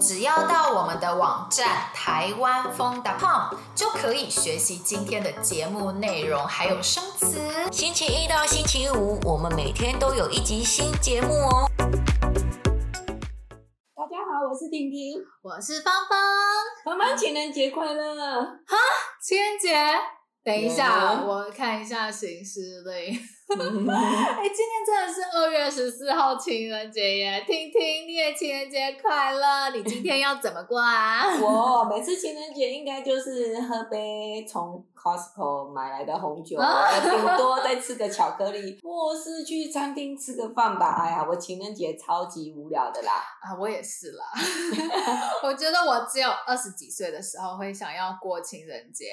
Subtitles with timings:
[0.00, 7.38] 只要到我们的网站台湾风 .com 就可以学习今天的节目内容，还有生词。
[7.70, 11.68] 星期一到星期五，我们每天都有一集新节目哦。
[13.94, 16.18] 大家好，我是婷婷，我是芳芳。
[16.82, 18.42] 芳芳，情人节快乐！
[18.42, 18.76] 哈，
[19.22, 19.76] 情人节？
[20.42, 23.20] 等一下我看一下行事历。
[23.90, 27.44] 哎、欸，今天真的是二月十四号情人节耶！
[27.44, 29.70] 听听，你也情人节快乐！
[29.70, 31.24] 你今天要怎么过啊？
[31.42, 36.56] 我每次情人节应该就是喝杯从 Costco 买来的红酒，
[37.02, 41.02] 顶多再吃个巧克力，或是去餐厅吃个饭吧。
[41.02, 43.14] 哎呀，我情人节超级无聊的啦！
[43.42, 44.24] 啊，我也是啦。
[45.42, 49.06] 我觉得我只有二十几岁的时候会想要过情人节。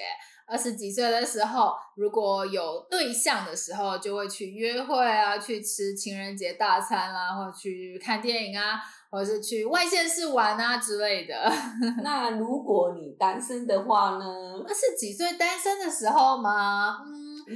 [0.49, 11.51] 二十几岁的时候，如果有对象的时候，就会去约会啊，去吃情人节大餐啦，或者去看电影啊，或者是去外县市玩啊之类的。
[12.03, 14.25] 那如果你单身的话呢？
[14.67, 16.99] 二十几岁单身的时候吗？
[17.05, 17.55] 嗯嗯，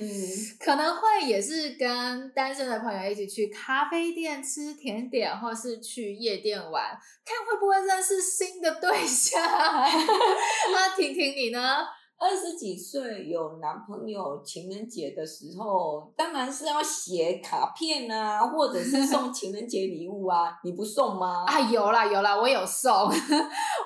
[0.57, 9.41] 可能会也是跟单身的朋友一起去咖啡店吃甜点，或是去夜店玩，看会不会认识新的对象。
[10.71, 11.79] 那婷婷你呢？
[12.21, 20.55] 二十几岁有男朋友，情人节的时候当然是要写卡片啊，或者是送 情人节礼物啊。
[20.63, 21.45] 你不送吗？
[21.47, 22.93] 啊，有啦有啦，我有送。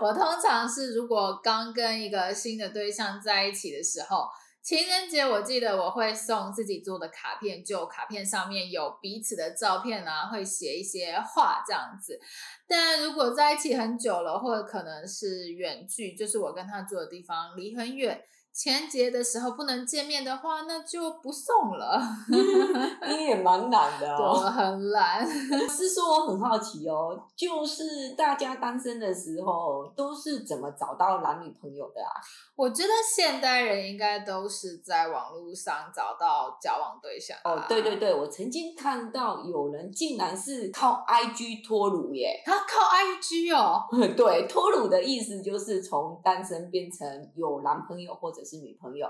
[0.02, 4.26] 我通常是如果刚跟一个新的对象在一起的时候，
[4.66, 12.20] 情人节我记得我会送自己做的卡片，就卡片上面有彼此的照片啊，会写一些话这样子。
[12.68, 18.20] 但如果在一起很久了，或者可能是远距，就是我跟他住的地方离很远。
[18.56, 22.02] 情人节的时候不能见面的话，那就不送了。
[23.06, 25.28] 你也蛮懒的哦，我很懒。
[25.68, 32.08] 是说我很好奇哦，就是大家单身的时候都是怎么找到男女朋友的啊？
[32.56, 37.52] 我觉得现代人应该都是在网络上找到交往对象啊。
[37.52, 42.42] 哦，对对对，我曾经看到有人竟然是靠 IG 脱乳耶。
[42.46, 43.84] 他靠 IG 哦？
[44.16, 48.45] 对，脱乳的意思就是从单身变成有男朋友或者。
[48.46, 49.10] 是女朋友，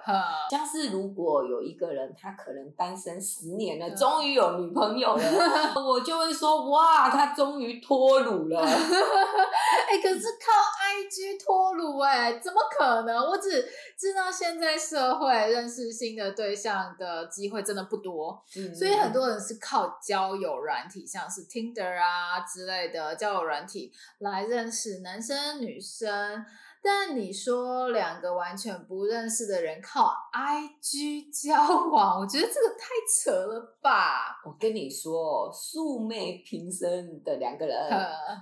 [0.49, 8.61] 像是如果有一个人他可能单身十年了，终于有女朋友了，我就会说哇，他终于脱乳了。
[8.65, 10.51] 哎、欸，可是靠
[10.81, 13.17] IG 脱乳，哎，怎么可能？
[13.17, 13.63] 我只
[13.97, 26.45] 知道现在社会认识新的对象的机会真的不多，嗯、所以很多人是靠交友软体，像是 Tinder 啊之类的交友软体来认识男生女生。
[26.85, 31.59] 但你说两个完全不认识的人靠 IG 交
[31.89, 34.39] 往，我觉得这个太扯了吧？
[34.45, 37.75] 我跟你说，素昧平生的两个人，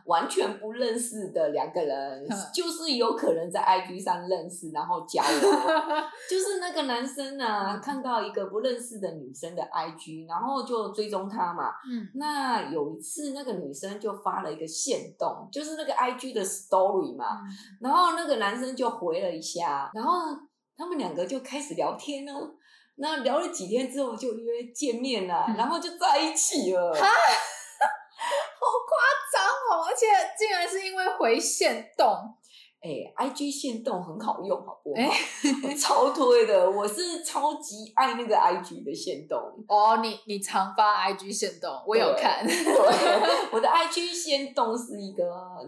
[0.06, 6.04] 完全不认识的两个人，就是有可能在 IG 上认识，然后交 往。
[6.30, 11.70] 就是那个男生呢、啊，看到一个不认识的女生的 IG，然后就追踪她嘛。
[11.90, 12.10] 嗯。
[12.16, 17.48] 那有一次，那个女生就发了一个线动，就是那个 IG 的 Story 嘛，嗯、
[17.80, 18.33] 然后那个。
[18.38, 20.12] 男生就回了一下，然后
[20.78, 22.52] 他们两个就开始聊天哦。
[22.96, 26.94] 那聊了几天之后就约见面了，然后就在一起了。
[26.94, 28.96] 哈， 好夸
[29.34, 29.86] 张哦！
[29.90, 30.06] 而且
[30.38, 32.08] 竟然是因为回线动。
[32.84, 35.02] 哎，IG 限动很好用，好不好？
[35.70, 39.40] 欸、超推的，我是超级爱那个 IG 的限动。
[39.70, 42.46] 哦，你你常发 IG 限动，我有看。
[43.54, 45.24] 我的 IG 限动是一个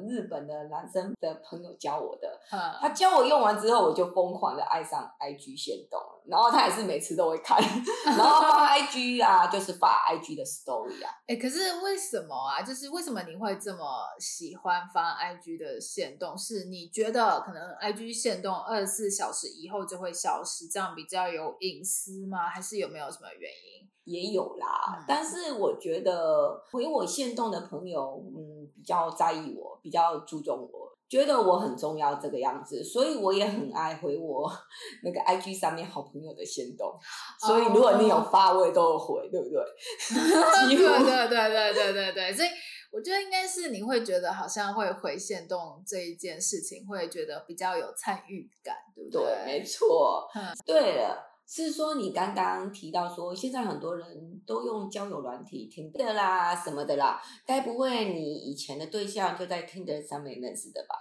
[0.05, 5.97] 日本的男生的朋友教我的，嗯、他教我用完之后，我就疯狂的爱上 IG 限动。
[6.27, 7.57] 然后他也是每次都会看，
[8.05, 11.09] 然后发 IG 啊，就是发 IG 的 Story 啊。
[11.27, 12.61] 哎、欸，可是为什么啊？
[12.61, 13.85] 就是为什么你会这么
[14.19, 16.37] 喜欢发 IG 的限动？
[16.37, 22.47] 是你觉得可能 IG 限动二十四小时以后就会消失，这样比较有隐私吗？
[22.47, 23.87] 还是有没有什么原因？
[24.05, 24.67] 也有啦，
[24.99, 30.84] 嗯、但是我觉得回我限动的朋友，嗯，比较在意我，比较注重我。
[31.07, 34.51] 觉得我很重要这个样子，所以我也很爱回我
[35.03, 36.97] 那个 IG 上面好朋友的限动。
[37.39, 39.63] 所以如果你有发，我也都有回，对不对？
[40.75, 42.49] 对对对对对对对，所以
[42.91, 49.21] 我觉得应该是你会觉得好像会回限动这一件事情，会觉得比较有参与感，对不对？
[49.21, 50.27] 对，没错。
[50.33, 51.34] 嗯，对了。
[51.47, 54.07] 是说你刚刚提到说，现在很多人
[54.47, 60.95] 都用交友软体，Tinder 啦什么的啦，该不会你以前的对象就在 Tinder 上面认识的吧？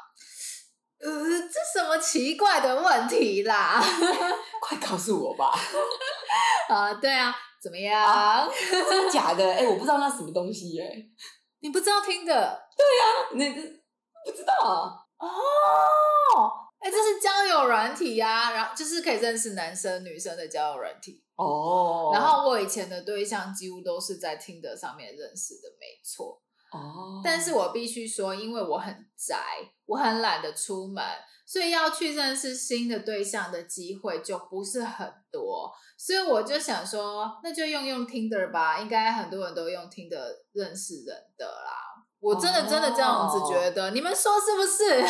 [1.01, 1.11] 呃，
[1.49, 3.83] 这什么奇怪的问题啦？
[4.61, 5.53] 快告诉我吧！
[6.69, 8.03] 啊，对啊，怎么样？
[8.03, 9.45] 啊、真的假的？
[9.45, 11.11] 哎、欸，我不知道那什么东西耶、欸。
[11.61, 12.25] 你不知道 Tinder？
[12.27, 13.63] 对啊，那个
[14.25, 14.93] 不知道啊。
[15.19, 16.53] 哦，
[16.85, 22.11] 哎，这是交友软体呀、啊，然后就是可以认识男生女生的交友软体哦。
[22.13, 26.43] 然后我以前的对象几乎都是在 Tinder 上面认识的，没错。
[26.71, 29.35] 哦，但是我必须说，因为我很宅，
[29.87, 31.03] 我很懒得出门，
[31.47, 35.73] 所以要去认识新的对象的机会就不是很多。
[35.97, 40.23] 所以我就想说，那就用用 Tinder 吧，应该很多人都用 Tinder
[40.53, 41.94] 认识人的啦。
[42.25, 45.05] 我真的真的这样子觉得，哦、你们说是不是？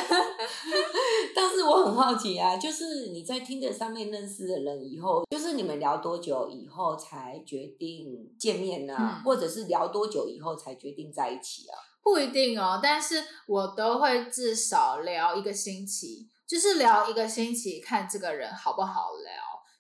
[1.33, 8.97] 但是我很好奇啊，就是你在 Tinder 上面认识的人以后，就是你们聊多久以后才决定见面呢？
[8.99, 11.79] 嗯、或者是聊多久以后才决定在一起啊？
[12.03, 19.33] 不一定哦，但是我都会至少聊一个星期，就是聊一个星期，看这个人好不好聊，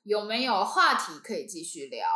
[0.04, 2.06] 有没有话题可以继续聊。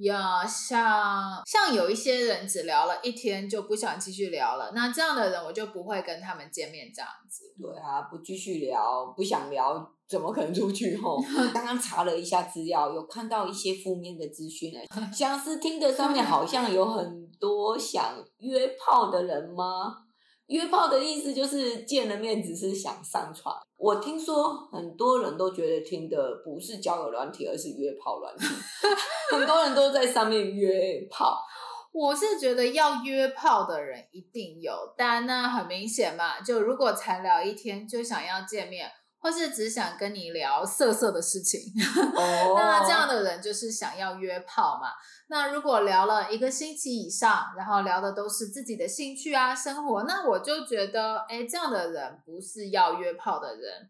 [0.00, 7.44] 呀，像像有一些人只聊了一天就不想继续聊了，那这样的人我就不会跟他们见面这样子。
[7.60, 11.22] 对啊，不继续聊，不想聊，怎么可能出去吼？
[11.52, 14.80] 刚刚查了一下资料，有看到一些负面的资讯呢，
[15.12, 20.06] 像是 Tinder 上面好像有很多想约炮的人吗？
[20.50, 23.56] 约炮的意思就是见了面只是想上床。
[23.76, 28.44] 我听说很多人都觉得听的不是交友软体，而是约炮软体。
[29.32, 31.38] 很多人都在上面约炮。
[31.92, 38.88] 我是觉得要约炮的人一定有，但那很明显嘛，就如果才聊一天就想要见面，
[39.20, 41.60] 或是只想跟你聊色色的事情，
[42.16, 44.88] 哦、那这样的人就是想要约炮嘛。
[45.28, 53.88] 那如果聊了一个星期以上，然后聊的都是自己的兴趣啊、生活，那我就觉得，哎，这样的人不是要约炮的人，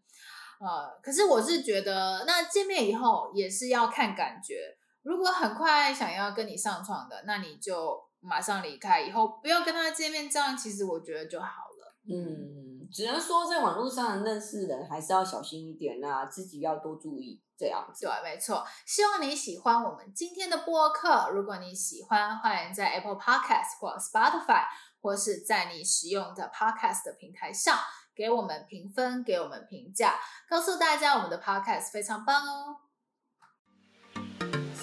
[0.59, 4.77] 呃，可是我是觉得，那见面以后也是要看感觉。
[5.01, 11.95] 如果很快想要跟你上床的，那你就马上离开，以后不要跟他见面，这样其实我觉得就好了。
[12.07, 17.41] 嗯，只能说在网络上认识人还是要小心一点啊，自己要多注意。
[17.57, 18.65] 这样子，对，没错。
[18.87, 21.29] 希望你喜欢我们今天的播客。
[21.29, 24.63] 如果你喜欢，欢迎在 Apple Podcast 或 Spotify，
[24.99, 27.77] 或是在你使用的 Podcast 的平台上
[28.15, 32.77] 给我们评分，给我们评价，告诉大家我们的 Podcast 非常棒哦。